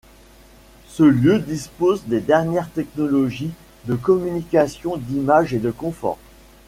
Ce 0.87 1.03
lieu 1.03 1.37
dispose 1.37 2.05
des 2.07 2.21
dernières 2.21 2.71
technologies 2.71 3.51
de 3.85 3.93
communication 3.93 4.97
d'image 4.97 5.53
et 5.53 5.59
de 5.59 5.69
confort. 5.69 6.17